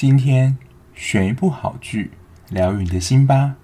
[0.00, 0.56] 今天
[0.94, 2.12] 选一部好剧，
[2.48, 3.56] 疗愈你的心吧。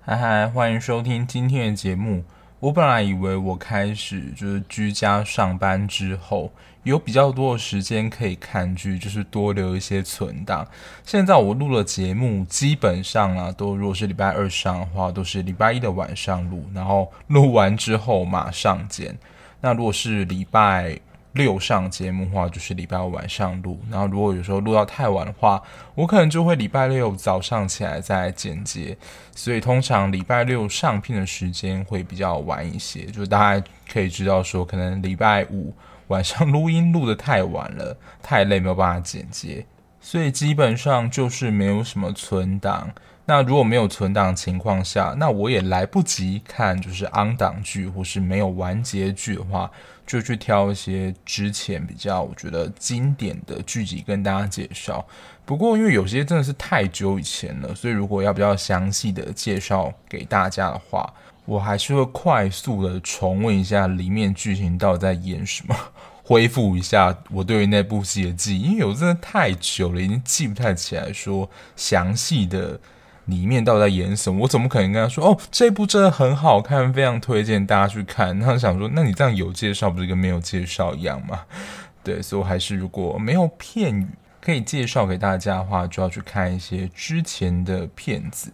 [0.00, 2.24] 嗨嗨，欢迎收听今天的节目。
[2.64, 6.50] 我本来以为我开始就是居家上班之后，
[6.82, 10.66] 有比较多的时间可以看剧，就是多留一些存档。
[11.04, 19.14] 现在我录了节目基本上啊，都如果是礼拜二上的话，都是礼拜一的晚上录，然后录完之后马上剪。
[19.60, 20.98] 那如果是礼拜
[21.34, 23.78] 六上节目的话，就是礼拜五晚上录。
[23.90, 25.62] 然后如果有时候录到太晚的话，
[25.94, 28.96] 我可能就会礼拜六早上起来再剪辑。
[29.34, 35.74] 所以通常礼拜六上片的时间会比较晚一些，就大家可以知道说，可能礼拜五
[36.08, 39.66] 晚上录音录得太晚了，太累没有办法剪辑，
[40.00, 42.90] 所以基本上就是没有什么存档。
[43.26, 49.70] 那如果没有存档情况下，那我也来不及看，就是 on 档剧或是没有完结剧的话，
[50.06, 55.02] 就去挑一些之前比较我觉得经典的剧集跟大家介绍。
[55.46, 61.10] 不过因为有些真的是太久以前了，所以如果要比较详细的介绍给大家的话，
[61.46, 65.74] 我还是会快速的重温一下里面剧情到底在演什么，
[66.22, 72.78] 恢复一下我对于那部戏的记忆，因为有真的太久了，已经记不太起来说详细的。
[73.26, 74.42] 里面到底在演什么？
[74.42, 78.38] 我怎么可能跟他说哦，这部真的很好看，非常推荐大家去看。
[78.38, 81.42] 他想说，那你这样有介绍不是跟没有介绍一样吗？
[82.04, 84.06] 对，所以我还是如果没有片语
[84.42, 88.52] 可以介绍给大家的话，就要去看一些之前的片子。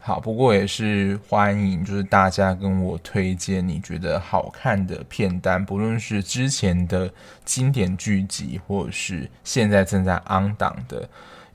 [0.00, 7.12] 好，不过也是欢迎，就是大家跟我推荐你觉得好看的片单，不论是之前的
[7.44, 11.08] 经典剧集，或者是现在正在 on 档的。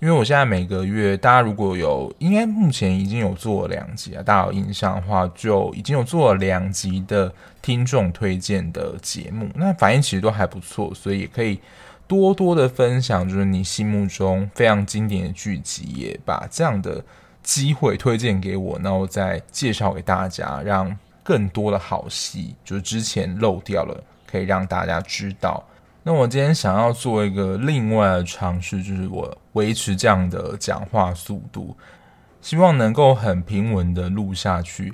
[0.03, 11.57] 因为我现在每个月，大家如果有，应该目前已经有做了两集啊，大家有印象的话，就已经有做了两集的听众推荐的节目，那反应其实都还不错，所以也可以
[12.05, 17.01] 多多的分享，就是你心目中非常经典的剧集，也把这样的
[17.41, 20.93] 机会推荐给我，然后再介绍给大家，让
[21.23, 25.63] 更多的好戏，就是之前漏掉了，可以让大家知道。
[26.05, 31.75] 那我今天想要做一个另外的尝试，就是我维持这样的讲话速度，
[32.41, 34.93] 希望能够很平稳的录下去。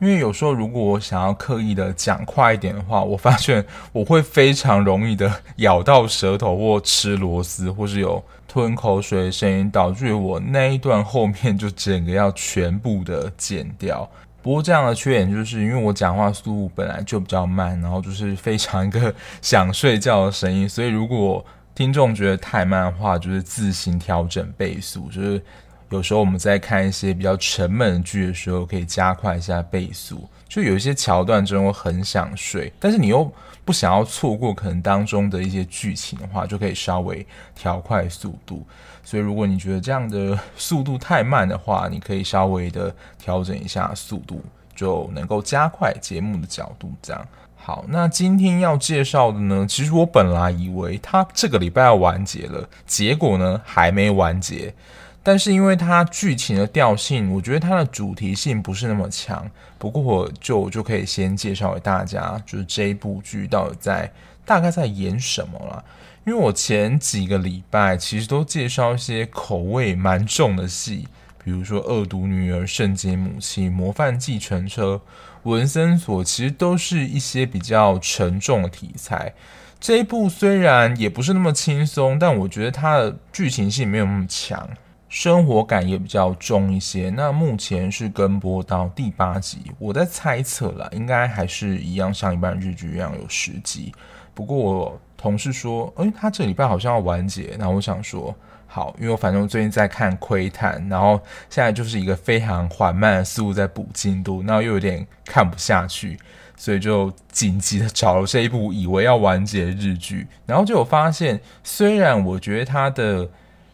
[0.00, 14.08] 因为有时候如果我想要刻意的讲快一点的话，我发现我会非常容易的咬到舌头或吃螺丝，或是有吞口水的声音，导致我那一段后面就整个要全部的剪掉。
[14.48, 21.44] 不过这样的缺点就是因为我讲话速度本来就比较慢，然后就是非常一个想睡觉的声音，所以如果
[21.74, 25.10] 听众觉得太慢的话，就是自行调整倍速。
[25.10, 25.42] 就是
[25.90, 30.26] 有时候我们在看一些比较沉闷的剧的时候，可以加快一下倍速。
[30.48, 33.30] 就有一些桥段真的会很想睡，但是你又
[33.66, 38.66] 不想要错过可能当中的一些剧情的话，就可以稍微调快速度。
[39.08, 44.44] 所以，如果你觉得这样的 速度太慢的话，你可以稍微的调整一下速度，
[44.76, 46.92] 就能够加快节目的角度。
[47.00, 54.74] 这样好，那今天要介绍的呢，其实我本来以为它这个礼拜要完结了，结果呢还没完结。
[55.22, 59.50] 但是因为它剧情的调性，我觉得它的主题性不是那么强。
[59.78, 64.12] 不过我就就可以先介绍给大家，就是这一部剧到底在
[64.44, 65.82] 大概在演什么了。
[66.28, 71.08] 因为我前几个礼拜其实都介绍一些口味蛮重的戏，
[71.42, 74.96] 比如说《恶毒女儿》、《圣洁母亲》、《模范继承车》、
[75.44, 79.32] 《文森佐》，其实都是一些比较沉重的题材。
[79.80, 84.68] 这一部虽然也不是那么轻松，但我觉得它的剧情性没有那么强，
[85.08, 87.08] 生活感也比较重一些。
[87.08, 93.94] 那目前是跟播到第八集，我在猜测啦，应该还是一样，像一般日剧一样有十集。
[94.34, 95.00] 不过我。
[95.18, 98.34] 同事说：“诶，他这礼拜好像要完结。”然后我想说
[98.68, 101.20] ：“好，因为我反正最近在看《窥探》，然后
[101.50, 106.16] 现在就是一个非常缓慢的速度在补进度，然后又有点看不下去，
[106.56, 110.28] 所以就紧急的找了这一部以为要完结的日剧。
[110.46, 113.28] 然后就有发现，虽然我觉得它的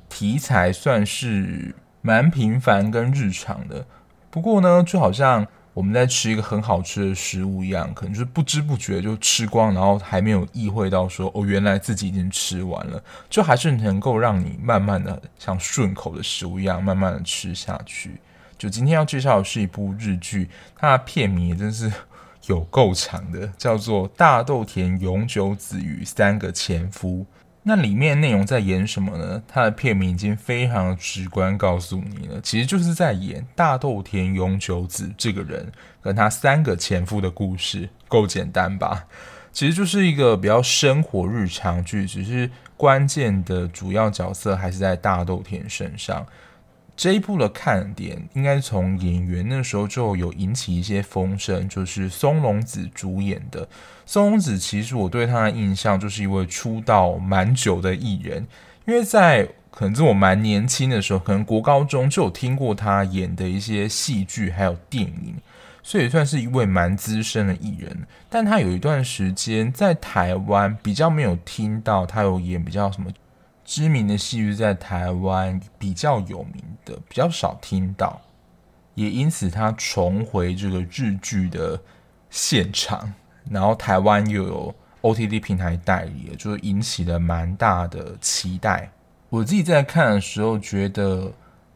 [0.08, 3.84] 题材算是蛮平凡跟日常的，
[4.30, 5.46] 不过呢，就好像……
[5.74, 18.12] 我们在吃一个很好吃的食物一样，可能就是不知不觉就吃光，然后还没有意会到说哦，原来自己已经吃完了，就还是能够让你慢慢的像顺口的食物一样，慢慢的吃下去。
[18.56, 21.92] 就今天要介绍的是一部日剧，它的片名也真是
[22.46, 27.26] 有够长的，叫做《大豆田永久子与三个前夫》。
[27.66, 29.42] 那里面内容在演什么呢？
[29.48, 35.72] 它的片名已经非常直观告诉你了，其实就是在演大豆田永久子这个人
[36.02, 39.06] 跟他三个前夫的故事，够简单吧？
[39.50, 46.26] 其实就是一个比较生活日常剧，只是关键的主要角色还是在大豆田身上。
[46.96, 53.68] 这一部的看点应该从演员那时候就有引起一些风声，就是松隆子主演的。
[54.06, 58.46] 松隆子其实我对他的印象就是一位出道蛮久的艺人，
[58.86, 65.34] 因为在可能是我蛮年轻的时候，可能国高中就有听过他演的一些戏剧还有电影，
[65.82, 68.06] 所以算是一位蛮资深的艺人。
[68.30, 73.10] 但他有一段时间在台湾比较没有听到他有演比较什么。
[73.64, 78.20] 知名的戏剧在台湾比较有名的比较少听到，
[78.94, 81.80] 也因此他重回这个日剧的
[82.28, 83.12] 现场，
[83.50, 88.90] 然后台湾又有 OTT 平台代理，就引起了蛮大的期待。
[89.30, 91.32] 我自己在看的时候觉得，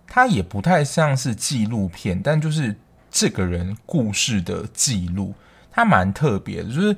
[0.07, 2.77] 他也不太像是纪录片，但就是
[3.11, 5.35] 这个人故事的记录，
[5.71, 6.97] 他蛮特别的，就是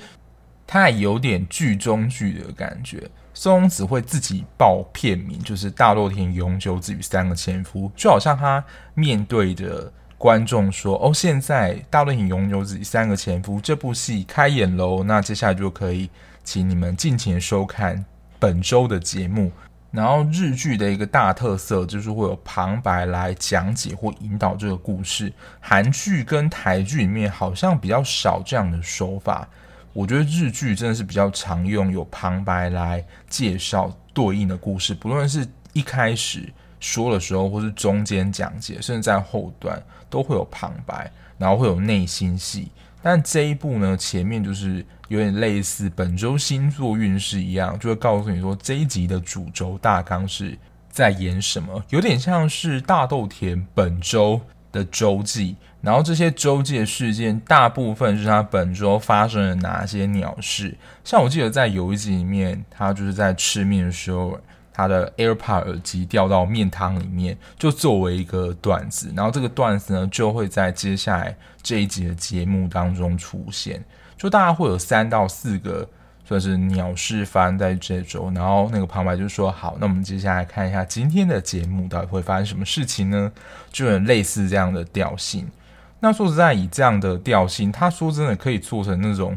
[0.67, 3.09] 他也有点剧中剧的感觉。
[3.43, 16.11] 松子会自己报片名，就是大豆田永久子与三个前夫，就好像他面对着观众说：“哦，现在大豆田永久子与三个前夫这部戏开演喽，那接下来就可以
[16.45, 18.05] 请你们尽情收看
[18.39, 19.51] 本周的节目。”
[19.91, 29.49] 然后日剧的一个大特色就是会有旁白来讲解或引导这个故事，韩剧跟台剧里面好像比较少这样的手法。
[29.93, 42.71] 我觉得日剧真的是比较常用有旁白来介绍对应的故事，不论是一开始说的时候，或是中间讲解，甚至在后段都会有旁白，然后会有内心戏。
[43.03, 50.57] 但这一部呢，前面就是有点类似本周星座运势一样，就会告诉你说这一集的主轴大纲是
[50.91, 54.41] 在演什么，有点像是大豆田本周
[54.73, 55.57] 的周记。
[55.83, 60.77] 然后这些周记的事件，大部分是他本周发生了哪些鸟事。
[61.03, 64.39] 像我记得在有一集里面，他就是在吃面的时候，
[64.75, 69.11] 他的 AirPod 耳机掉到面汤里面，就作为一个段子。
[69.17, 73.83] 然后这个段子呢，就会在接下来这一集的节目当中出现。
[74.19, 75.89] 就大概会有三到四个
[76.31, 78.31] 算是鸟事发生在这周。
[78.33, 83.33] 然后那个旁白就说：“好，那我们接下来看一下今天的节目到底会发生什么事情呢？”
[83.73, 85.51] 就很类似这样的调性。
[85.99, 89.37] 那说实在，以这样的调性，他说真的可以做成那种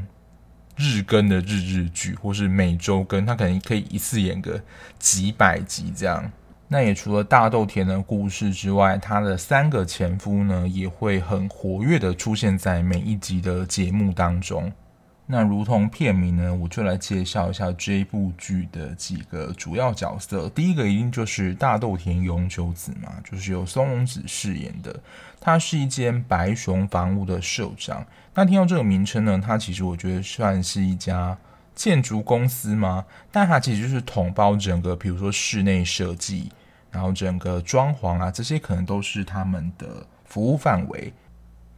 [0.78, 4.62] 日更的日日剧，或是每周更，他可能可以一次演个
[5.00, 6.32] 几百集这样。
[6.68, 14.72] 那也除了大豆田的故事之外，他的三个前夫呢，也会很活跃的出现在每一集的节目当中。
[15.26, 20.50] 那如同片名呢，我就来介绍一下这部剧的几个主要角色。
[20.50, 25.00] 第一个一定就是大豆田永久子嘛，就是由松隆子饰演的。
[25.40, 28.06] 他是一间白熊房屋的社长。
[28.34, 31.38] 那听到这个名称呢，他其实我觉得算是一家
[31.74, 33.06] 建筑公司吗？
[33.32, 36.52] 但他其实就是统包整个，比如说室内设计，
[36.92, 41.14] 然后整个装潢啊，这些可能都是他们的服务范围。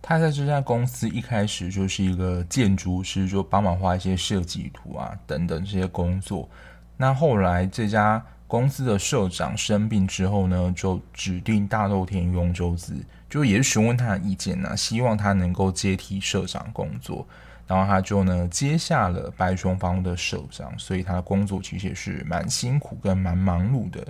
[0.08, 6.48] 他在这家公司一开始就是一个建筑师，就帮忙画一些设计图啊等等这些工作。
[6.96, 12.94] 那后来这家公司的社长生病之后呢，就指定大豆田永久子，
[13.28, 17.28] 就也是询问他的意见呢，希望他能够接替社长工作。
[17.66, 24.06] 然后他就呢接下了白熊方的社长，所以他的工作其实也是蛮辛苦跟蛮忙碌的。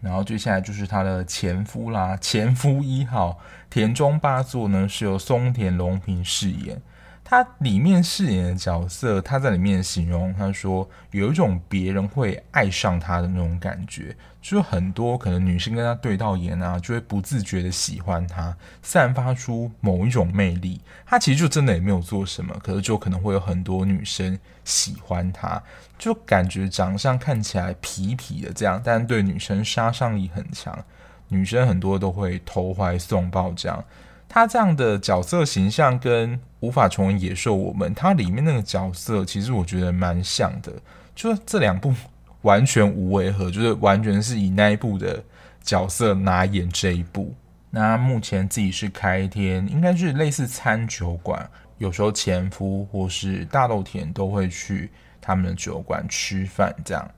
[0.00, 3.38] 然后接下来就是他的前夫啦，前夫一号
[3.68, 6.80] 田中八作呢是由松田龙平饰演。
[7.30, 20.80] 他里面饰演的角色，他在里面形容他说有一种别人会爱上他的那种感觉，就是很多可能女生跟他对到眼啊，就会不自觉的喜欢他，散发出某一种魅力。
[21.04, 25.62] 他其实就真的也没有做什么，可是就可能会有很多女生喜欢他，
[25.98, 30.82] 就感觉长相看起来痞痞的这样，但对女生杀伤力很强，
[31.28, 33.84] 女生很多都会投怀送抱这样。
[34.30, 40.72] 他这样的角色形象跟无法成为野兽，我们他里面那个角色，其实我觉得蛮像的，
[41.14, 41.94] 就是这两部
[42.42, 45.22] 完全无违和，就是完全是以那一部的
[45.62, 47.34] 角色拿演这一部。
[47.70, 57.10] 那目前自己是开天，应该是类似餐酒馆，有时候前夫或是大豆田都会去他们的酒馆吃饭这样。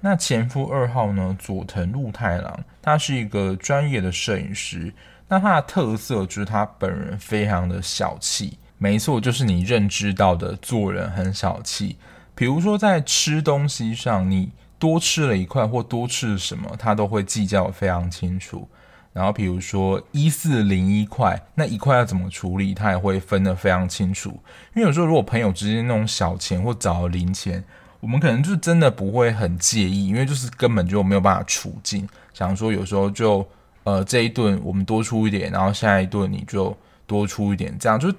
[0.00, 4.92] 那前夫二号呢，佐藤陆太郎，他是一个专业的摄影师。
[5.26, 11.96] 那他的特色就是他本人非常的小气，没错，就是你认知到的做人很小气。
[12.34, 18.68] 比如说在吃东西上，你多吃了一块或多吃了什么，他都会计较非常清楚。
[19.12, 24.30] 然后比如说一四零一块，那一块要怎么处理，他也会分得非常清楚。
[24.74, 27.62] 因为有时候如果朋友之间那种小钱或找零钱，
[28.00, 32.08] 我们可能就真的不会很介意，因为就是根本就没有办法处境。
[32.32, 33.46] 想说有时候就
[33.84, 36.76] 呃这一顿我们多出一点，然后下一顿你就
[37.06, 38.12] 多出一点，这样就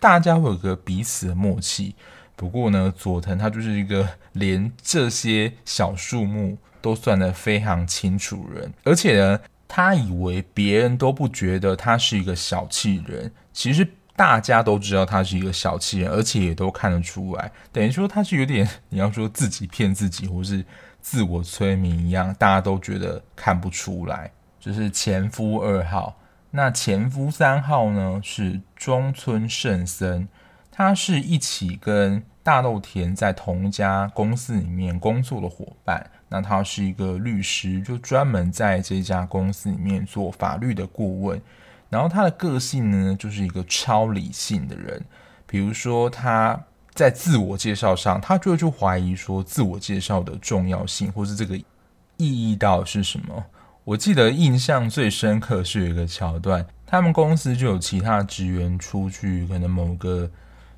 [0.00, 1.94] 大家会有个彼此的默契。
[2.34, 9.38] 不过呢，佐藤他就是一个连这些小数目都算得非常清楚人，而且呢，
[9.68, 17.52] 他以为别人都不觉得他是一个小气人，其实大家都知道他是一个小气人，而且也都看得出来。
[17.70, 20.64] 等于说他是有点，你要说自己骗自己，或是
[21.02, 24.30] 自我催眠一样，大家都觉得看不出来。
[24.58, 26.14] 就是前夫二号，
[26.52, 30.28] 那前夫三号呢，是中村胜森。
[30.72, 36.10] 他是一起跟大豆田在同一家公司里面工作的伙伴。
[36.28, 41.40] 那他是一个律师，就专门在这家公司里面做法律的顾问。
[41.90, 45.04] 然后他的个性呢，就是一个超理性的人。
[45.46, 46.58] 比如说他
[46.94, 51.64] 在自我介绍上，他就会去怀疑说自我介绍的重要性，或是这个意
[52.16, 53.44] 义到底是什么。
[53.90, 60.30] 我记得印象最深刻是有一个桥段，他们公司就有其他职员出去，可能某个。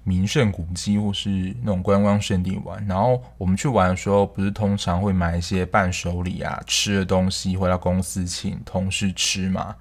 [0.05, 9.77] 名胜古迹或是那种观光胜地玩，然后我们去玩的时候，不是通常会买一些伴手礼啊、吃的东西回到公司请同事吃嘛？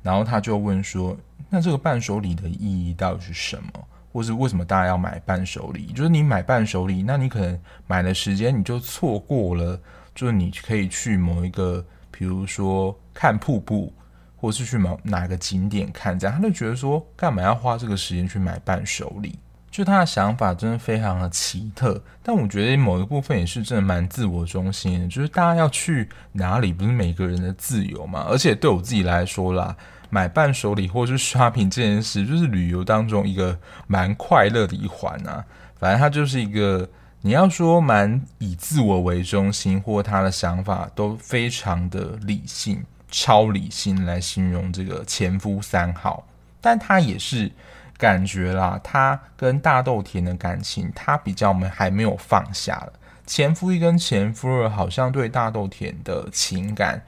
[0.00, 1.16] 然后他就问说
[1.50, 3.70] ：“那这个伴手礼的意义到底是什么？
[4.12, 5.86] 或是为什么大家要买伴手礼？
[5.86, 9.76] 就是你买伴手礼，那你可能买的时间你就错过了，
[10.14, 11.84] 就是你可以去某一个，
[12.16, 13.92] 比如说看瀑布，
[14.36, 19.36] 或是去某哪个景点看，这样他就觉得说，干嘛要花这个时间去买伴手礼？”
[19.74, 25.08] 就他的想法真的非常的奇特，但我觉得某一部分也是真的蛮自我中心的。
[25.08, 28.24] 就是大家要去哪里，不是每个人的自由嘛？
[28.30, 29.76] 而且对我自己来说啦，
[30.10, 35.44] 买伴手礼或是 shopping 这件事，就是旅游当中一个蛮快乐的一环啊。
[35.74, 36.88] 反正他就是一个，
[37.26, 46.26] 你要说蛮以自我为中心，或他的想法都非常的理性、超理性来形容这个前夫三号，
[46.60, 47.50] 但他也是。
[47.96, 52.92] 感觉啦，他跟大豆田的感情，他比较没还没有放下了。
[53.24, 57.00] 前夫一跟前夫二好像对大豆田的情感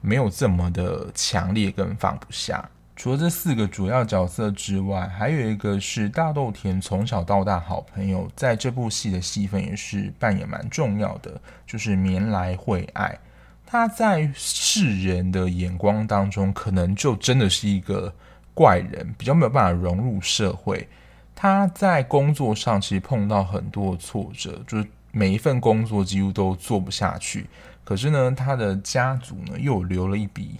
[0.00, 2.66] 没有这么的强烈跟放不下。
[3.00, 13.18] 除了这四个主要角色之外，还有一个是大豆田从小到大好朋友，在这部戏的戏份也是扮演蛮重要的，就是绵来惠爱。
[13.64, 18.12] 他在世人的眼光当中，可能就真的是一个。
[18.52, 20.86] 怪人比较没有办法融入社会，
[21.34, 27.46] 他在工作上其实碰到很多挫折，就是每一份工作几乎都做不下去。
[27.82, 30.56] 可是呢，他的家族呢又留了一笔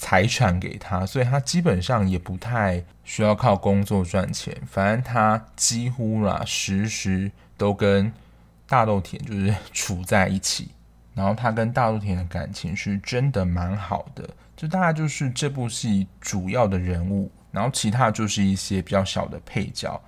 [0.00, 4.56] 财产给他，所以他基本上也不太需要靠工作赚钱。
[4.64, 8.12] 反正他几乎啦时时都跟
[8.68, 10.68] 大豆田就是处在一起，
[11.14, 14.30] 然后他跟大豆田的感情是真的蛮好的。
[14.56, 17.30] 这大概就是这部戏主要的人物。
[17.50, 20.00] 然后其他就是一些比较小的配角。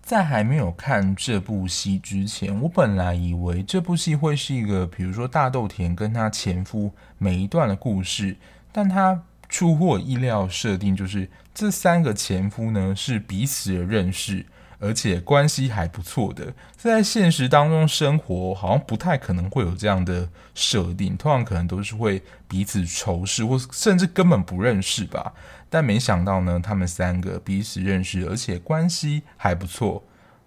[0.00, 8.34] 在还没有看这部戏之前，我本来以为这部戏会是一个，比如说大豆田跟他前夫每一段的故事，
[8.78, 14.46] 但他出乎我意料设定，就是这三个前夫呢是彼此的认识。
[14.78, 25.34] 而且关系还不错的，在现实当中生活好像不太可能会有这样的设定，通常可能都是会彼此仇视，或甚至根本不认识吧。
[25.68, 30.04] 但没想到呢，他们三个彼此认识，而且关系还不错，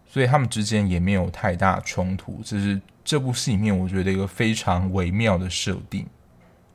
[0.08, 2.40] 所以他们之间也没有太大冲突。
[2.46, 6.08] 这是这部戏里面我觉得一个非常微妙的设定。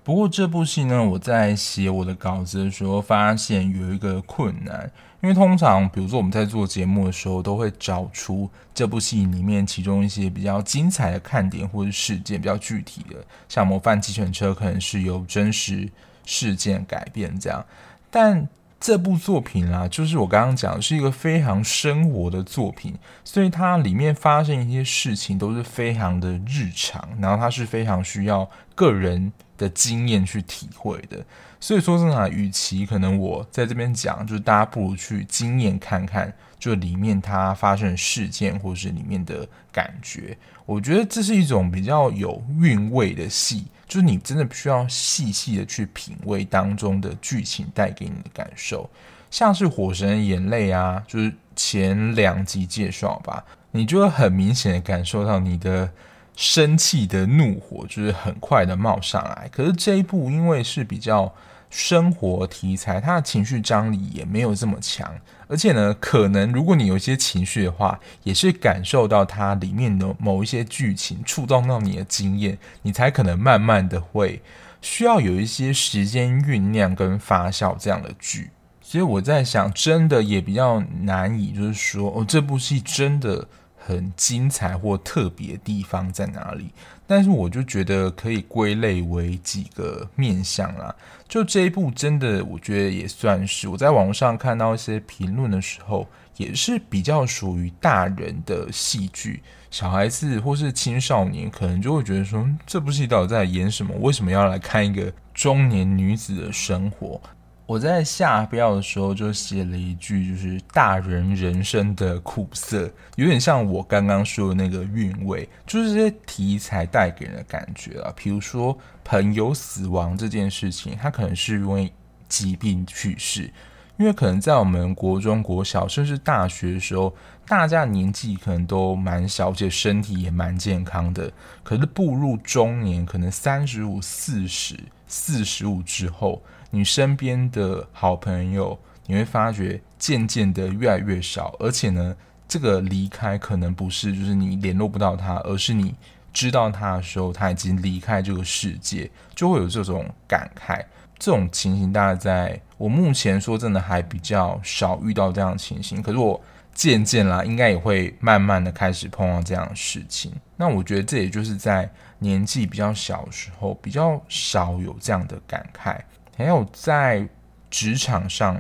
[0.07, 4.89] 不过这部戏呢，我在写我的稿子的时候，发现有一个困难。
[5.21, 13.17] 因为通常，比如说我们在做节目的时候，都会找出这部戏里面其中一些比较精彩的看点或者事件，比较具体的，
[13.49, 15.91] 像《模范计程车》可能是由真实
[16.25, 17.67] 事件改变这样。
[18.09, 18.49] 但
[18.87, 31.19] 这部作品啦，就是我刚刚讲的是一个非常生活的作品，所以它里面发生一些事情都是非常的日常，然后它是非常需要个人的经验去体会的。
[31.59, 40.39] 所以说真的，与其可能我在这边讲，就是大家不如去经验看看，就里面它发生的事件，或是里面的感觉。
[40.65, 48.89] 我觉得这是一种比较有韵味的戏，就是你真的需要细细的去品味当中的剧情带给你的感受。
[49.31, 55.91] 像是《火神的眼泪》啊，就是前两集介绍吧，你就会很明显的感受到你的
[56.37, 59.49] 生气的怒火就是很快的冒上来。
[59.53, 61.33] 可是这一部因为是比较
[61.71, 65.13] 生活题材，它的情绪张力也没有这么强，
[65.49, 74.41] 而且呢，可能如果你有一些情绪的话，也是感受到它里面的某一些剧情触动到你的经验，你才可能慢慢的会
[74.81, 78.51] 需要有一些时间酝酿跟发酵这样的剧。
[78.81, 83.49] 所以我在想，真的也比较难以，就是说，哦，这部戏真的
[83.87, 86.73] 很精彩或特别的地方在哪里？
[87.07, 90.93] 但是我就觉得可以归类为几个面向啦。
[91.29, 99.41] 就这一部，真的我觉得也算是我在网上看到一些评论的时候，也是比较属于大人的戏剧，
[99.71, 103.95] 小孩子或是青少年可能就会觉得说，这部戏到底在演什么？
[104.01, 107.21] 为什么要来看一个中年女子的生活？
[107.67, 118.13] 我在下标的时候就写了一句，就是大人人生的苦涩，有点像我刚刚说的那个韵味，就是这些题材带给人的感觉啊。
[118.15, 121.93] 比如说朋友死亡这件事情，他可能是因为
[122.29, 123.53] 疾病去世，
[123.97, 127.13] 因为可能在我们国中、国小甚至大学的时候，
[127.49, 131.33] 大家年纪可能都蛮小，而且身体也蛮健康的。
[131.65, 136.41] 可是步入中年，可能三十五、四十、四十五之后。
[136.71, 142.17] 你身边的好朋友，你会发觉渐渐的越来越少，而且呢，
[142.49, 145.95] 这个离开可能不是就是你联络不到他，而是你
[146.33, 150.85] 知道他的时候，他已经离开这个世界，就会有这种感慨。
[151.19, 156.39] 这种情形大概在我目前说真的还比较少遇到这样的情形，可是我
[156.75, 160.31] 渐渐啦，应该也会慢慢的开始碰到这样的事情。
[160.57, 165.99] 那我觉得这也就是在年纪比较小的时候，比较少有这样的感慨。
[166.37, 167.27] 还有在
[167.71, 168.55] 职场上，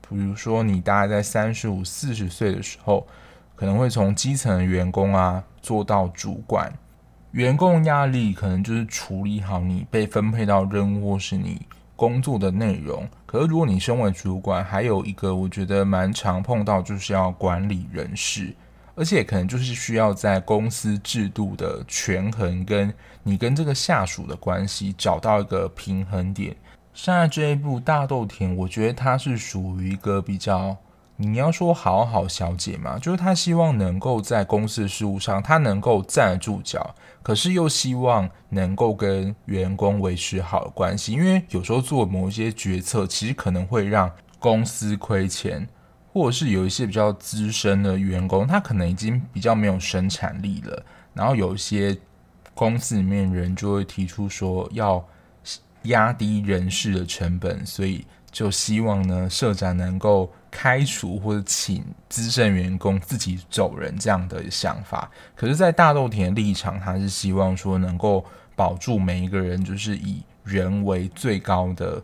[0.00, 3.06] 比如说你大概在三十五、四十岁的时候，
[3.54, 6.72] 可能会从基层的员工啊做到主管，
[7.30, 13.08] 员工压力可能就是处理好你被分配到任务或是你工作的内容。
[13.26, 18.52] 可是如果你身为主管，还有一个我觉得蛮常碰到，就是要管理人事，
[18.96, 26.56] 而且可能就是需要在公司制度的权衡，跟你跟这个下属的关系找到一个平衡点。
[26.92, 30.76] 现在这一部大豆田，我觉得它是属于一个比较，
[31.16, 45.66] 你要说好好小姐嘛，就是他希望能够在公司的事务上，他能够站得住脚，可是又希望能够跟员工维持好的关系，因为有时候做某一些决策，其实可能会让公司亏钱，
[46.12, 50.82] 或者是有一些比较资深的员工，他可能已经比较没有生产力了，
[51.14, 51.96] 然后有一些
[52.52, 55.02] 公司里面人就会提出说要。
[55.82, 65.10] 压低人事的成本，所以就希望呢，社长能够开除或者请资深员工自己走人这样的想法。
[65.34, 72.02] 可是，在大豆田立场，他是希望说能够保住每一个人，就是以人为最高的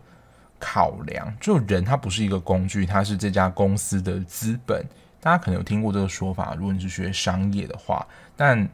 [0.58, 1.32] 考量。
[1.40, 4.84] 就人，他不是一个工具，他是这家公司的资本。
[5.20, 8.68] 大家可能有听过这个说法，如果你是学商业的话，但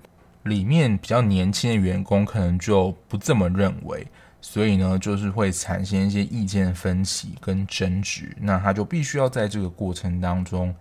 [0.44, 4.06] 里面比较年轻的员工可能就不这么认为。
[4.44, 10.74] 所以呢，就是会产生一些意见分歧跟争执，那他就必须要在这个过程当中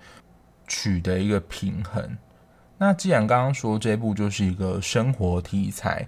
[0.68, 2.18] 取得一个平衡。
[2.80, 6.08] 那既然刚刚说这部就是一个生活题材，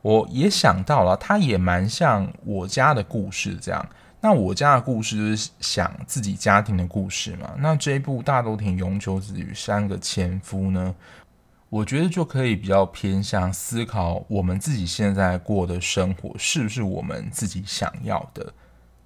[0.00, 3.86] 我也想到了，它也蛮像我家的故事这样。
[4.22, 7.52] 那我家的故事就是想自己家庭的故事嘛。
[7.58, 10.94] 那这一部《大豆田永久子与三个前夫》呢？
[11.74, 18.54] 我觉得就可以比较偏向思考，我们自己现在过的生活是不是我们自己想要的？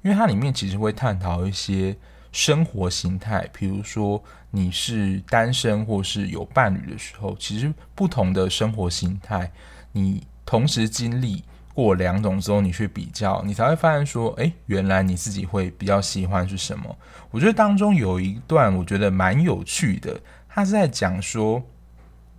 [0.02, 1.96] 因为它里面其实会探讨一些
[2.30, 9.50] 生活形态，比如说你是单身或是有伴侣的时候，其实不同的生活形态，
[9.90, 16.94] 你同时经历过两种之后，你去比较，你才会发现说，诶，原来你自己会比较喜欢是什么？
[17.30, 21.62] 我觉得当中有一段我觉得蛮有趣的，他是在讲说。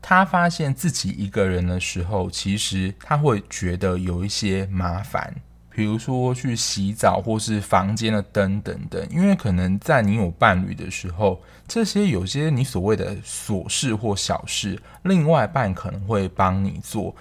[0.01, 5.33] 他发现自己一个人的时候，其实他会觉得有一些麻烦，
[5.69, 9.05] 比如说去洗澡或是房间的灯等等。
[9.11, 17.15] 因为可能在你有伴侣的时候，这些有些你所谓的琐事或小事，另外一半可能会帮你做。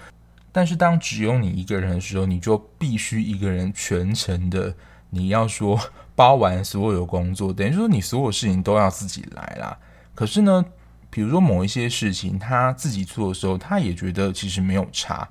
[0.51, 4.73] 但是当只有你一个人的时候，你就必须一个人全程的，
[5.11, 5.79] 你要说
[6.15, 9.77] 包完所有工作，等于说你所有事情都要自己来啦。
[10.15, 10.65] 可是呢，
[11.09, 15.27] 比如说某一些事情，他自己做的时候，他也觉得其实没有差，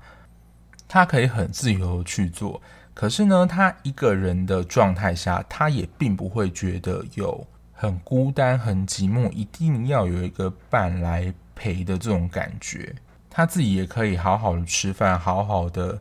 [0.87, 2.61] 他可以很自由去做。
[2.93, 12.93] 可是呢，他一个人的状态下，他也并不会觉得有很孤单、很寂寞，一定要有一个伴来陪的这种感觉。
[13.29, 15.97] 他自己也可以好好的吃饭，好好的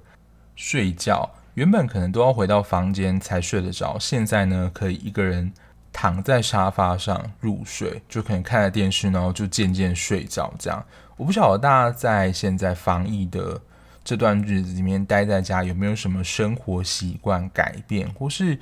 [0.56, 1.30] 睡觉。
[1.54, 5.52] 原本可能都要回到房间才睡得着，现在呢，可以一个人
[5.92, 10.52] 躺在沙发上入睡，就可能看着电视，然后就渐渐睡着。
[10.58, 10.84] 这样，
[11.16, 13.60] 我不晓得大家在现在防疫的
[14.04, 18.58] 这段日子里面待在家，有没有什么生活习惯改变，或是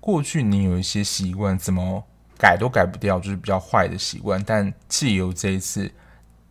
[0.00, 2.04] 过去你有一些习惯怎么
[2.36, 5.90] 改都改不掉，就是比较坏的习惯，但借由这一次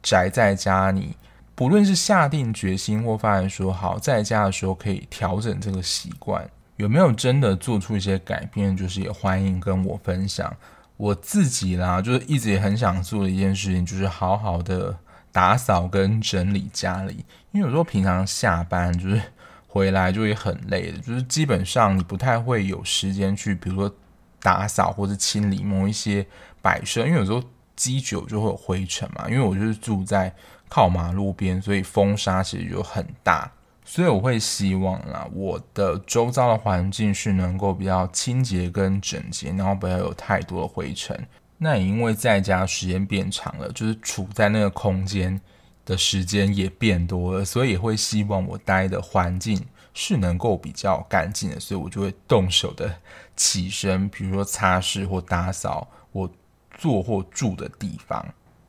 [0.02, 1.16] 宅在家里，
[1.54, 8.76] 不论是下定决心或发现说好在家的时候可以调整这个习惯，有没有真的做出一些改变？
[8.76, 10.56] 就是也欢迎跟我分享。
[10.98, 14.98] 我自己啦，就是一直也很想做的一件事情，就是好好的
[15.32, 17.26] 打扫跟整理家里。
[17.52, 19.22] 因为有时候平常下班就是
[19.68, 23.94] 回来就会很累的，就是基本上你不太会有时间去，比如说
[24.42, 26.26] 打扫或者清理某一些
[26.62, 27.44] 摆设，因为有时候
[27.76, 29.30] 积久就会有灰尘嘛。
[29.30, 30.34] 因为我就是住在。
[30.70, 33.52] 靠马路边，所以风沙其实就很大，
[33.86, 41.28] 所以我会希望啦，我的周遭的环境是能够比较清洁跟整洁，然后不要有太多的灰尘。
[41.58, 45.40] 那也因为在家时间变长了，就是处在那个空间
[45.86, 52.94] 的时间也变多了，所以也会希望我待的环境是能够比较干净的，所以我就会动手的
[53.36, 56.30] 起身，比如说擦拭或打扫我
[56.78, 58.26] 坐或住的地方。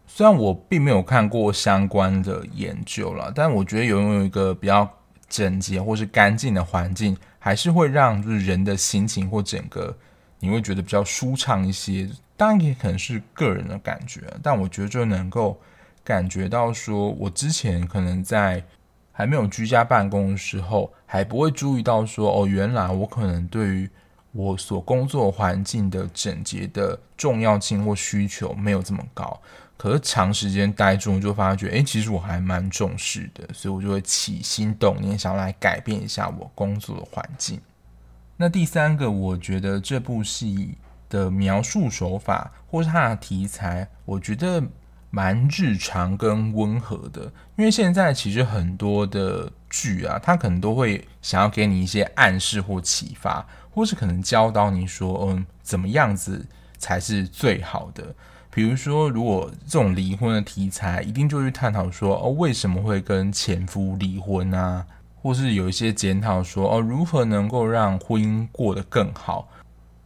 [0.07, 4.89] 虽然我并没有看过相关的研究啦，但我觉得拥有一个比较
[5.35, 9.93] 整洁或是干净的环境，还是会让就是人的心情或整个
[10.39, 12.09] 你会觉得比较舒畅一些。
[12.37, 15.61] 当然也可能是个人的感觉，但我觉得就能够
[16.05, 18.63] 感觉到说，我之前可能在
[19.11, 23.91] 还没有居家办公的时候，还不会注意到说，哦，原来我可能对于
[24.31, 29.41] 我所工作环境的整洁的重要性或需求没有这么高。
[29.77, 37.61] 可是长时间待住，就发觉，哎、其实我还蛮重视的，所以我就会起心动念，想要来改变一下我工作的环境。
[38.37, 40.77] 那第三个，我觉得这部戏
[41.09, 44.63] 的描述手法或是它的题材，我觉得
[45.11, 47.31] 蛮日常跟温和的。
[47.57, 56.45] 因为现在其实很多的剧啊，它可能都会想要给你一些暗示或启发，或是可能教导你说，嗯，怎么样子
[56.79, 58.15] 才是最好的。
[58.55, 64.87] 比如说，如果这种离婚的题材，一定就去探讨说，哦，为什么会跟前夫离婚啊？
[65.21, 69.49] 或是有一些检讨说，哦，如何能够让婚姻过得更好？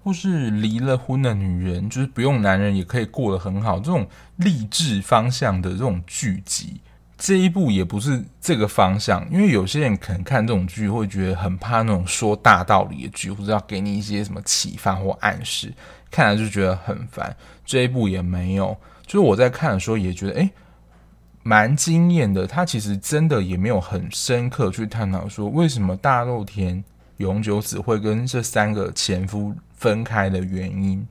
[0.02, 6.80] 或是离了婚的女人，就是不用男人也可以过得很好，这种励志方向的这种剧集，
[7.18, 9.30] 这一部也不是这个方向。
[9.30, 15.74] 因为有些人可能看这种剧，会觉得很怕那种说大道理的剧，或者要给你一些什么启发或暗示。
[16.10, 18.76] 看了就觉得很烦，这一部也没有。
[19.06, 20.50] 就是我在看的时候也觉得，诶，
[21.42, 22.46] 蛮惊艳的。
[22.46, 26.84] 他其实真的也没有很深刻去探讨说，为什么大豆田
[27.16, 31.06] 永久子会跟这三个前夫分开的原因，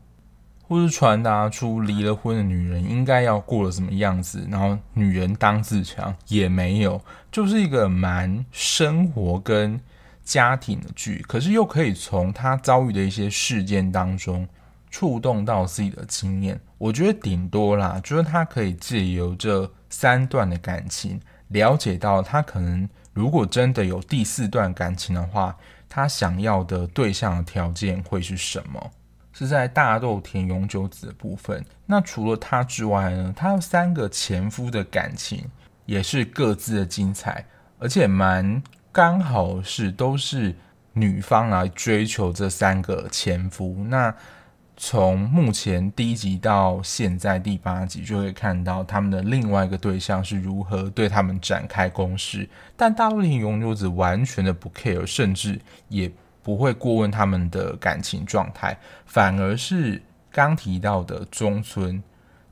[0.68, 9.80] 或是传达出离了婚的女人应该要过了什么样子，然后女人当自强也没有，就是一个蛮生活跟
[10.24, 14.48] 家庭的剧，可是又可以从他遭遇的一些事件当中。
[14.89, 21.19] 触动到自己的经验，我觉得顶多啦，就是他可以借由这三段的感情，
[21.50, 25.56] 了解到他可能如果真的有第四段感情的话，
[25.89, 28.91] 他想要的对象的条件会是什么？
[29.34, 31.63] 是在大豆田永久子的部分。
[31.86, 35.45] 那除了他之外呢，他有三个前夫的感情
[35.86, 37.45] 也是各自的精彩，
[37.78, 40.56] 而且蛮刚好是都是
[40.93, 43.86] 女方来追求这三个前夫。
[43.88, 44.13] 那
[44.80, 55.60] 从目前第一集到现在第八集，就会看到他们的另外一个对象是如何对他们展开攻势，但大豆田永久子完全的不 care，甚至
[55.90, 56.10] 也
[56.44, 60.00] 不会过问他们的感情状态，反而是
[60.32, 62.04] 刚提到的中村，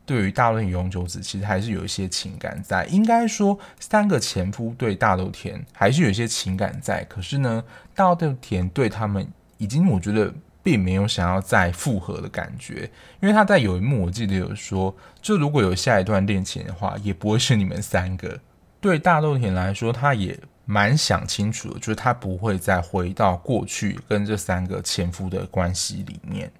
[0.03, 2.85] 对于大豆田永久子其实还是有一些情感在。
[2.85, 9.27] 应该说，三个前夫对大豆田还是有一些情感在，可是呢，大豆田对他们
[9.59, 10.33] 已经，我觉得。
[10.65, 12.89] 并没有想要再复合的感觉，
[13.21, 18.39] 因为他在有一幕我记得有说，就如果有下一段恋情的话，也不会是你们三个。
[18.81, 26.51] 对大豆田来说，他也蛮想清楚的，就是他不会再回到过去跟这三个前夫的关系里面。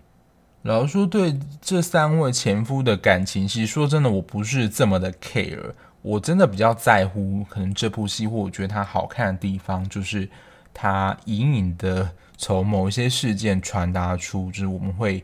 [0.61, 5.71] 老实说，对这三位前夫的感情，其实说真的，我不是这么的 care。
[6.03, 10.29] 我真的比较在乎，可能这部戏或我觉得它好看的地方，就是
[10.71, 12.11] 他隐隐的。
[12.37, 15.23] 从某一些事件传达出，就是我们会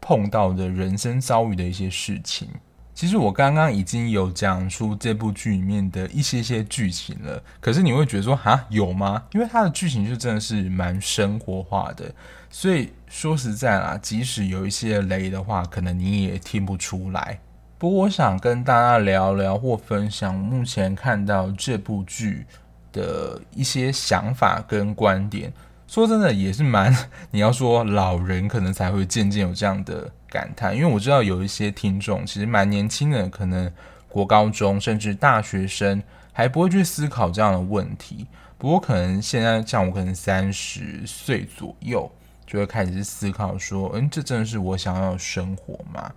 [0.00, 2.48] 碰到的人生遭遇的一些事情。
[2.92, 9.22] 其实我刚刚已经有讲出这部剧里面的一些些剧情了，可是你会觉得说哈，有吗？
[9.32, 12.12] 因为它的剧情就真的是蛮生活化的，
[12.50, 17.38] 所以说实在啦，即使有一些雷的话，可能你也听不出来。
[17.78, 22.44] 不过我想跟大家聊聊或分享目前看到这部剧
[22.92, 25.50] 的一些想法跟观点。
[25.90, 26.96] 说真的，也是蛮，
[27.32, 33.68] 你要说老人可能才会渐渐有这样的感叹，因为我知道有一些听众其实蛮年轻的，可能
[34.08, 36.00] 国高中甚至大学生
[36.32, 38.24] 还不会去思考这样的问题。
[38.56, 42.08] 不过可能现在像我，可能三十岁左右
[42.46, 46.12] 就会开始思考说，嗯，这真的是我想要的生活吗？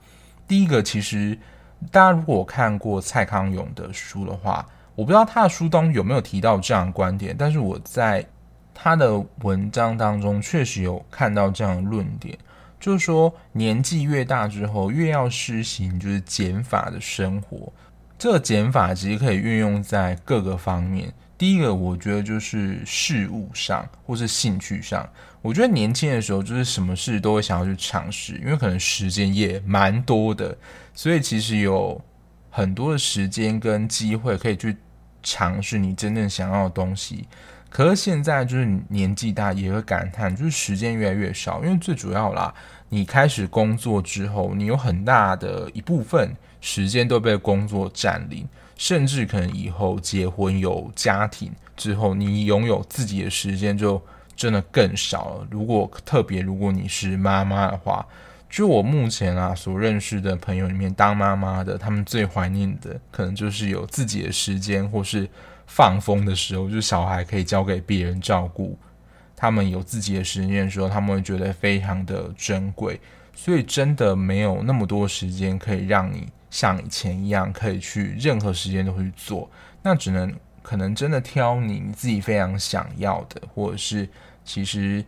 [0.47, 1.35] 第一个，其实
[1.89, 8.23] 大家如果看过蔡康永的书的话，我不知道他的书当中有没有提到这样的观点，但是我在。
[8.73, 12.37] 他的文章当中确实有看到这样的论点，
[12.79, 17.71] 就是说年纪越大之后，越要施行就是减法的生活。
[18.17, 21.13] 这个减法其实可以运用在各个方面。
[21.37, 25.07] 第一个，我觉得就是事物上或是兴趣上。
[25.41, 30.55] 我觉得年轻的时候就是什么事都会想要去尝试，因为可能时间也蛮多的，
[30.93, 31.99] 所以其实有
[32.49, 34.77] 很多的时间跟机会可以去
[35.21, 37.27] 尝试你真正想要的东西。
[37.73, 42.53] 可是现在就是年纪大也会感叹，就是时间越来越少，因为最主要啦，
[42.89, 53.99] 你开始工作之后，你有很大的一部分时间都被工作占领，甚至可能以后结婚有家庭之后，你拥有自己的时间就
[54.35, 55.47] 真的更少了。
[55.49, 58.05] 如果特别如果你是妈妈的话，
[58.51, 65.27] 就我目前啊所认识的朋友里面，当妈妈的，他们最怀念的可能就是有自己的时间，或是。
[65.75, 68.77] 放风的时候，就是小孩可以交给别人照顾，
[69.35, 73.01] 他们有自己的时间的时候，他们会觉得非常的珍贵，
[73.33, 79.49] 所以真的没有那么多时间可以让你像以前一样可以去任何时间都去做，
[79.81, 80.31] 那只能
[80.61, 84.07] 可能真的挑你自己非常想要的，或者是
[84.45, 85.03] 其实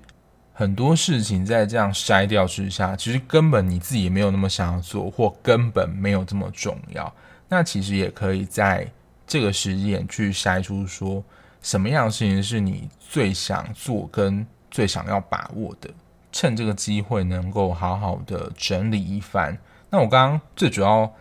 [0.52, 7.14] 很多事情在这样筛掉之下，其实根本你自己也没有那么想要做，或根本没有这么重要，
[7.48, 8.90] 那其实也可以在。
[9.28, 11.24] 这个时间去筛出说
[11.62, 15.90] 什么样的事情是你最想做跟最想要把握的，
[16.32, 19.58] 趁这个机会能够好好的整理一番。
[19.90, 21.12] 那我刚刚最主要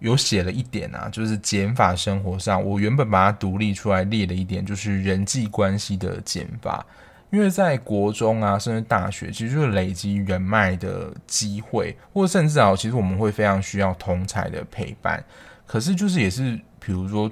[0.00, 6.84] 有写了一点啊，就是减法生活上，我原本把它独立出来列了一点，就是人际关系的减法。
[7.30, 15.24] 因为在国中啊，甚至大学，其实就是累积人脉的机会，或甚至啊，其实我们会非常需要同才的陪伴。
[15.66, 17.30] 可是就是也是，比如说。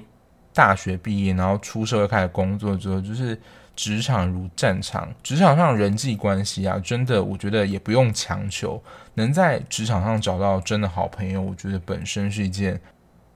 [0.53, 3.37] 大学毕业，然后出社会开始工作之后，就是
[3.75, 8.81] 职场如战场，职场上人际关系啊，真的，我觉得也不用强求，
[9.15, 12.79] 能在职场上找到真的好朋友，我觉得本身是一件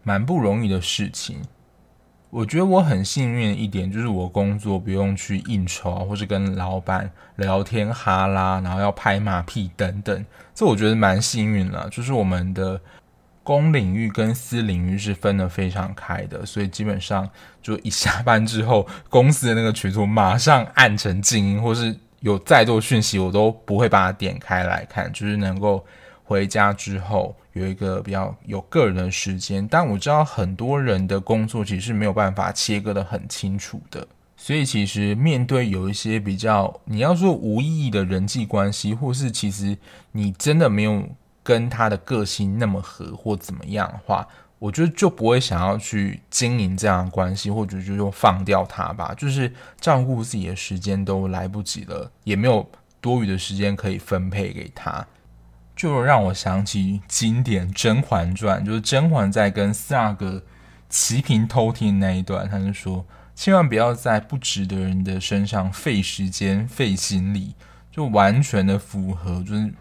[0.04, 1.42] 蛮不容易的事情。
[2.30, 12.80] 我觉得我很幸运的一点，就是我工作不用去应酬啊，或是跟老板聊天哈拉，然后要拍马屁等等，这我觉得蛮幸运了，就是我们的。
[13.48, 17.30] 公领域跟私领域是分得非常开的，所以基本上
[17.62, 25.86] 就一下班之后，公司的那个群组马上按成静音，或是有再多讯息，我都不会把它点开来看，就是能够
[26.26, 29.66] 回家之后有一个比较有个人的时间。
[29.66, 34.06] 但我知道很多人的工作其实是没有办法切割得很清楚的，
[34.36, 39.78] 所以其实面对有一些比较你要说无意义的人际关系，或是其实
[40.12, 41.08] 你真的没有。
[41.48, 44.28] 跟他的个性那么合或怎么样的话，
[44.60, 49.14] 我觉得就不会想要去经营这样的关系，或者就就放掉他吧。
[49.18, 55.08] 就是照顾自己的时间都来不及了，也没有多余的时间可以分配给他，
[55.74, 60.44] 就让我想起经典《甄嬛传》，就是甄嬛在跟四阿哥
[60.90, 67.56] 齐平偷听那一段，他就说：千万不要在不值得人的身上费时间、费心力，
[67.90, 69.74] 就完全的符合，就是。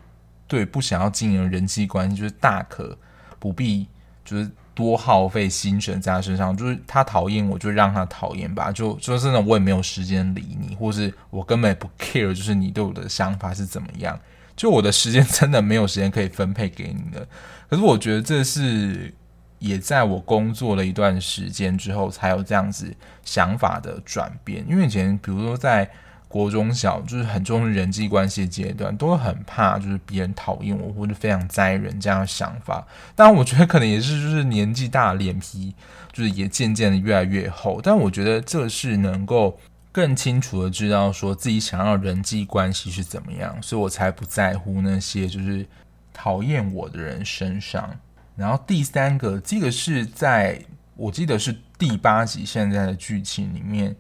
[0.49, 2.97] 对，不想要经营人际关系，就是大可
[3.39, 3.89] 不必，
[4.25, 6.57] 就是多耗费心神在他身上。
[6.57, 8.71] 就是他讨厌我，就让他讨厌吧。
[8.71, 14.19] 就说真的，我也没有时间理你，或是我根本不 care，就是你对我的想法是怎么样。
[14.55, 17.27] 就我的时间真的没有时间可以分配给你的。
[17.69, 19.13] 可是我觉得这是
[19.59, 24.65] 也在我工作了一段时间之后，才有这样子想法的转变。
[24.69, 25.91] 因为以前，比如说在。
[26.29, 32.87] 国中小就是很重视人际关系的阶段，都会很怕就是别人讨厌我，或者非常在意人这样的想法。
[33.15, 35.75] 当然，我觉得可能也是就是年纪大，脸皮
[36.13, 37.81] 就是也渐渐的越来越厚。
[37.83, 39.59] 但我觉得这是能够
[39.93, 45.65] 更清楚的知道说自己想要人际关系是怎么样，所以我才不在乎那些就是
[46.13, 47.97] 讨厌我的人身上。
[48.35, 50.61] 然后第三个，这个是在
[50.97, 53.97] 我记得是第八集现在的剧情里面，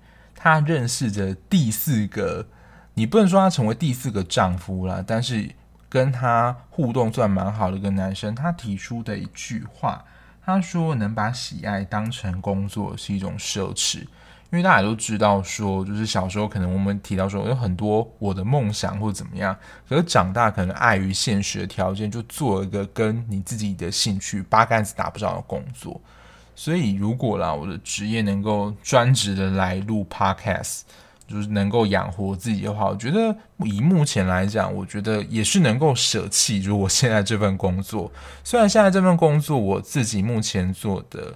[0.46, 2.46] 他认识的第四个，
[2.94, 5.50] 你不能说他成为第四个丈夫啦，但是
[5.88, 10.04] 跟他互动算蛮好的一个男生，他提出的一句话，
[10.44, 14.06] 他说能把喜爱当成工作是一种奢侈。
[14.52, 26.00] 因为大家都知道，说就是小时候可能我们提到说有很多我的梦想或者怎么样，可是长大可能碍于现实的条件，就做了一个跟你自己的兴趣八竿子打不着的工作。
[26.56, 30.80] 所以如果啦，我的职业能够专职的来录 Podcast，
[31.28, 36.58] 就是能够养活自己的话，我觉得以目前来讲，我觉得也是能够舍弃。
[36.60, 38.10] 如果现在这份工作，
[38.42, 41.32] 虽然现在这份工作我自己目前做的。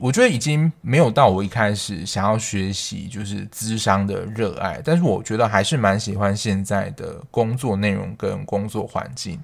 [0.00, 9.38] 我觉得已经没有到我一开始想要学习就是资商的热爱，但是我觉得还是蛮喜欢现在的工作内容跟工作环境，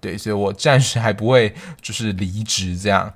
[0.00, 3.14] 对，所以我暂时还不会就是离职这样，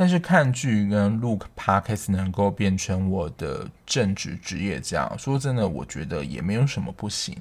[0.00, 7.36] 但是看剧跟录 Podcast 能够变成我的正职职业，这样说真的，我觉得也没有什么不行。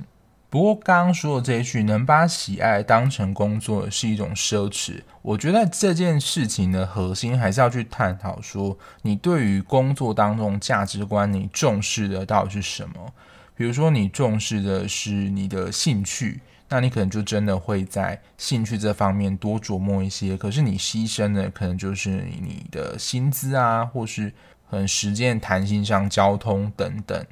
[0.49, 5.03] 不过刚刚说的这一句，能把喜爱当成工作是一种奢侈。
[5.21, 13.13] 我觉得这件事情的核心还是要去探讨说，你对于工作当中价值观，你重视的到底是什么？
[13.53, 20.35] 比如说，你重视的是你的兴趣，那你可能就真的会在兴趣这方面多琢磨一些。
[20.35, 22.09] 可是你牺牲的可能就是
[22.41, 24.31] 你的薪资啊，或是
[24.69, 27.25] 可能时间弹性上、交通等等。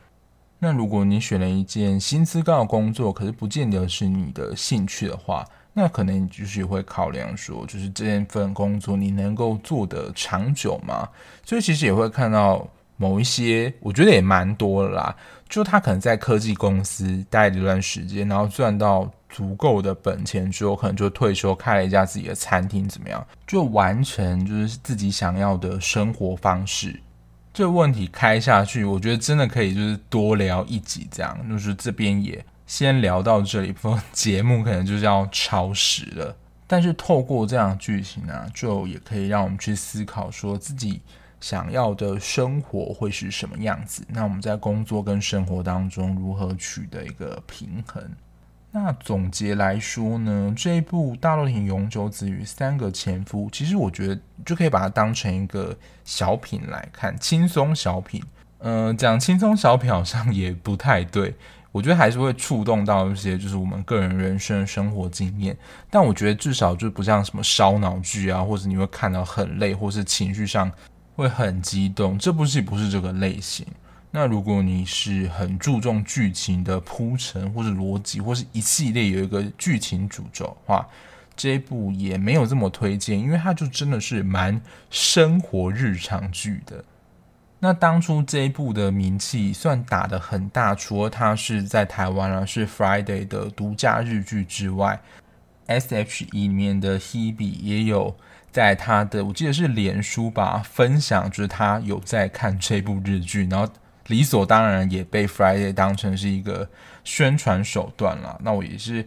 [0.59, 11.09] 那如果你选了一件薪资高的工作，可是不见得是你的兴趣的话，那可能你就是会考量说，就是这份工作你能够做得长久吗？
[11.43, 12.65] 所以其实也会看到
[12.97, 15.15] 某一些，我觉得也蛮多的啦，
[15.49, 26.99] 就他可能在科技公司待了一段时间，然后赚到足够的本钱之后，可能就退休开了一家自己的餐厅，怎么样，就完成就是自己想要的生活方式。
[27.53, 36.35] 这个问题开下去，我觉得真的可以就是多聊一集这样，就是这边也先聊到这里，不节目可能就是要超时了。
[36.67, 40.99] 但是透过这样剧情呢，就也可以让我们去思考，说自己
[41.45, 44.03] 想要的生活会是什么样子。
[44.07, 48.03] 那我们在工作跟生活当中如何取得一个平衡？
[48.71, 58.23] 那总结来说呢，这一部《大豆田永久子与三个前夫》，其实我觉得就可以把它当成一个小品来看，轻松小品。
[58.57, 61.35] 呃，讲轻松小品好像也不太对，
[61.71, 65.55] 我觉得还是会触动到一些就是我们个人人生生活经验。
[65.91, 70.71] 但我觉得至少就不像什么烧脑剧啊，或者你会看到很累，或是情绪上
[71.15, 72.17] 会很激动。
[72.17, 73.65] 这部戏不是这个类型。
[74.11, 80.87] 那如果你是很注重剧情的铺陈，或者逻辑，或是一系列有一个剧情主轴的话，
[81.35, 86.83] 这一部也没有这么推荐，因为它就真的是蛮生活日常剧的。
[87.59, 95.01] 那当初这一部的名气算打得很大，除了它是在台湾啊是 Friday 的独家日剧之外
[95.67, 98.15] ，SHE 里面的 Hebe 也有
[98.55, 103.71] 在他的我记得是脸书吧分享，就是他有在看这部日剧，然后。
[104.07, 106.69] 理所当然也被 Friday 当成是一个
[107.03, 108.39] 宣传手段了。
[108.43, 109.03] 那我也是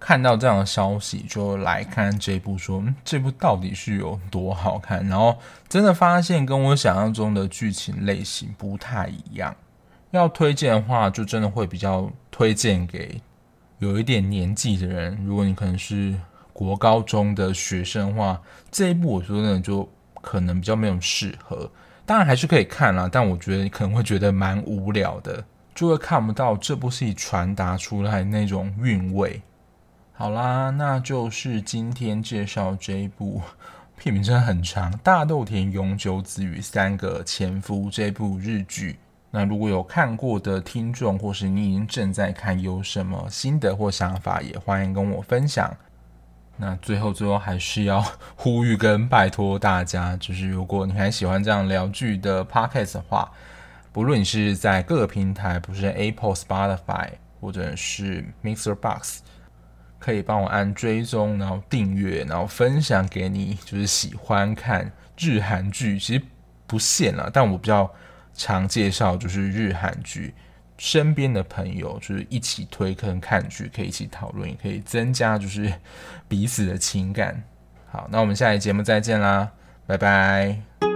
[0.00, 5.06] 看到这样的消息，就来看这部，说这部到底是有多好看。
[5.06, 9.54] 然后真的发现跟我想象中的剧情类型不太一样。
[10.10, 13.20] 要推荐的话，就真的会比较推荐给
[13.78, 15.16] 有一点年纪的人。
[15.24, 16.16] 如果你可能是
[16.58, 19.88] 国高中的学生的话，这一部我说真的就
[20.20, 21.70] 可能比较没有适合。
[22.04, 29.40] 当然还是可以看啦，但我觉得你可能会觉得蛮无聊的，就会看不到这部戏传达出来那种韵味。
[30.14, 33.40] 好啦，那就是今天介绍这一部
[33.96, 38.98] 片名真的很长，《大豆田永久子与三个前夫》这部日剧。
[39.30, 45.72] 那如果有看过的听众，或是你已经正在看，有什么心得或想法，也欢迎跟我分享。
[46.60, 53.30] 那最后，最后还是要 呼吁跟拜托大家，就是如果你还喜欢这样聊剧的 podcast 的话，
[53.92, 59.20] 不论你是在各个平台，不是 Apple、Spotify 或者是 Mixer Box，
[59.98, 66.22] 可以帮我按追踪，然后订阅，然后分享给你，就是喜欢看日韩剧，其实
[66.66, 67.88] 不限了，但我比较
[68.34, 70.34] 常介绍就是日韩剧。
[70.78, 75.72] 身边的朋友就是一起推坑看剧，可以一起讨论，也可以增加就是
[76.26, 77.42] 彼此的情感。
[77.90, 79.50] 好，那我们下一节目再见啦，
[79.86, 80.87] 拜拜。